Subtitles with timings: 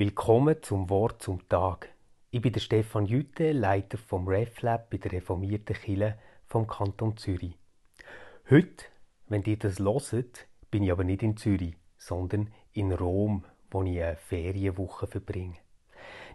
[0.00, 1.88] Willkommen zum Wort zum Tag.
[2.30, 7.58] Ich bin der Stefan Jütte, Leiter vom RefLab bei der reformierten Kirche vom Kanton Zürich.
[8.48, 8.84] Heute,
[9.26, 14.00] wenn ihr das loset, bin ich aber nicht in Zürich, sondern in Rom, wo ich
[14.00, 15.56] eine Ferienwoche verbringe.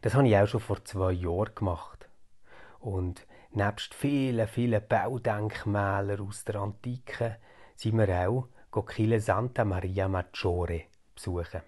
[0.02, 2.10] Das habe ich auch schon vor zwei Jahren gemacht.
[2.82, 7.38] Und nebst vielen, vielen Baudenkmälern aus der Antike
[7.78, 8.50] sind wir auch
[8.98, 10.82] die Santa Maria Maggiore
[11.16, 11.62] besuchen.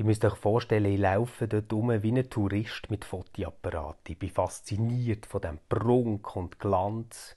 [0.00, 3.98] Die müsst euch vorstellen, ich laufe dort rum wie ein Tourist mit Fotoapparat.
[4.08, 7.36] Ich bin fasziniert von dem Prunk und Glanz.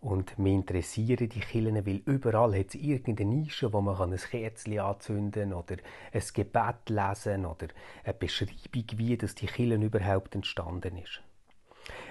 [0.00, 4.80] Und mich interessieren die Killen, weil überall hat es irgendeine Nische, wo man ein Kerzchen
[4.80, 5.76] anzünden kann oder
[6.12, 7.68] ein Gebet lesen oder
[8.02, 11.22] eine Beschreibung, wie das die Killen überhaupt entstanden ist.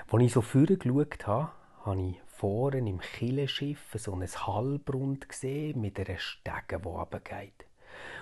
[0.09, 1.51] Als ich so vorher geschaut habe,
[1.83, 7.65] habe ich vorne im Killenschiff so ein Hallbrund gesehen mit einer Stege, die runtergeht.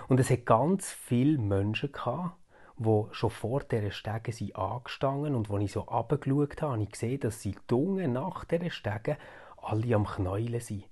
[0.08, 2.36] Und es hat ganz viele Menschen gehabt,
[2.78, 6.90] die schon vor dieser Stege sind angestanden und als ich so runtergeschaut habe, habe ich
[6.90, 9.18] gesehen, dass sie die nach dieser Stege
[9.58, 10.84] alle am Knäulen sind.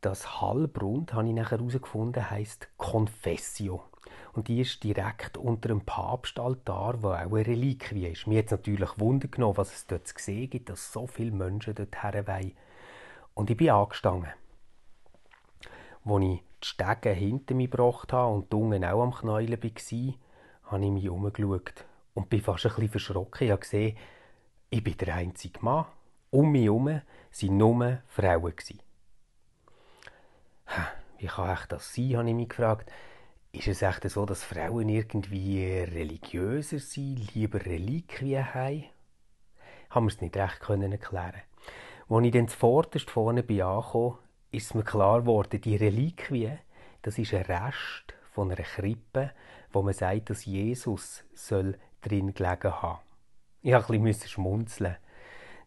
[0.00, 3.84] Das Hallbrund, habe ich nachher herausgefunden, heisst Confessio.
[4.32, 8.26] Und die ist direkt unter dem Papstaltar, wo auch eine Reliquie ist.
[8.26, 11.74] Mir hat natürlich Wunder genommen, was es dort zu sehen gibt, dass so viele Menschen
[11.74, 12.52] dort herwollen.
[13.34, 14.30] Und ich bin angestanden.
[16.04, 20.14] Als ich die Stege hinter mir gebracht habe und Unge auch am Knäulen war,
[20.70, 23.46] habe ich mich umgeschaut und bin fast ein bisschen verschrocken.
[23.46, 23.96] Ich habe gesehen,
[24.70, 25.86] ich bin der einzige Mann.
[26.30, 28.54] Um mich herum waren nur Frauen.
[31.18, 32.90] Wie kann ich das sein, habe ich mich gefragt.
[33.52, 38.84] Ist es echt so, dass Frauen irgendwie religiöser sind, lieber Reliquien haben?
[39.90, 40.98] Haben wir es nicht recht erklären
[42.08, 44.16] Als ich dann zuvorderst vorne bin angekommen,
[44.52, 46.52] ist mir klar geworden, die Reliquie,
[47.00, 49.32] das ist ein Rest von einer Krippe,
[49.72, 53.00] wo man sagt, dass Jesus soll drin gelegen haben.
[53.62, 54.96] Ich musste ein bisschen schmunzeln.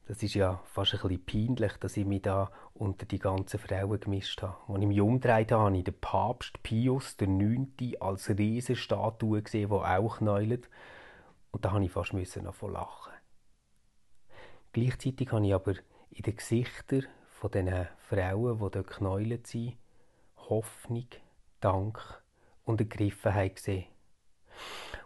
[0.08, 3.99] Das ist ja fast ein bisschen peinlich, dass ich mich da unter die ganzen Frauen
[3.99, 4.55] gemischt habe.
[4.67, 7.99] Als ich mich umgedreht habe, habe ich den Papst Pius IX.
[7.99, 10.70] als Riesenstatue gesehen, die auch knäult.
[11.49, 13.14] Und da musste ich fast davon lachen.
[14.73, 15.73] Gleichzeitig habe ich aber
[16.11, 19.77] in den Gesichtern von diesen Frauen, die dort knäult sind,
[20.37, 21.07] Hoffnung,
[21.59, 22.23] Dank
[22.63, 23.85] und Ergriffenheit gesehen.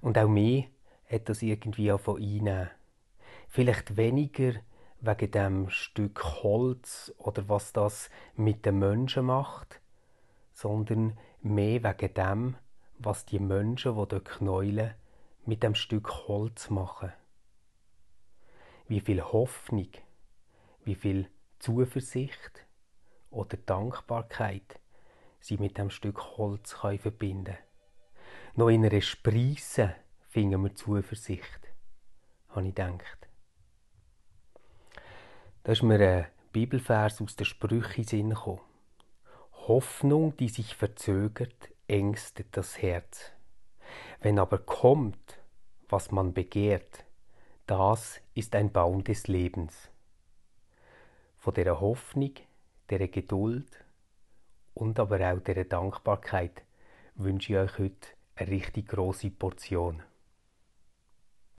[0.01, 0.65] Und auch mir
[1.09, 2.69] hat das irgendwie auch von einnehmen.
[3.47, 4.53] Vielleicht weniger
[5.01, 9.81] wegen dem Stück Holz oder was das mit den Menschen macht,
[10.53, 12.55] sondern mehr wegen dem,
[12.99, 14.93] was die Menschen, die dort knäulen,
[15.45, 17.11] mit dem Stück Holz machen.
[18.87, 19.89] Wie viel Hoffnung,
[20.83, 21.27] wie viel
[21.59, 22.65] Zuversicht
[23.29, 24.79] oder Dankbarkeit
[25.39, 27.57] sie mit dem Stück Holz verbinden können.
[28.55, 29.95] Noch in einer Spreisse
[30.27, 31.59] finden wir Zuversicht,
[32.49, 33.27] habe ich gedacht.
[35.63, 38.61] Da ist mir ein Bibelvers aus der Sprüche Sinn gekommen.
[39.67, 43.31] Hoffnung, die sich verzögert, ängstet das Herz.
[44.21, 45.39] Wenn aber kommt,
[45.89, 47.05] was man begehrt,
[47.67, 49.89] das ist ein Baum des Lebens.
[51.39, 52.33] Von der Hoffnung,
[52.89, 53.85] der Geduld
[54.73, 56.63] und aber auch der Dankbarkeit
[57.15, 60.03] wünsche ich euch heute eine richtig große Portion.